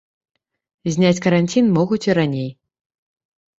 Зняць 0.95 1.21
каранцін 1.27 1.65
могуць 1.77 2.01
і 2.09 2.17
раней. 2.21 2.51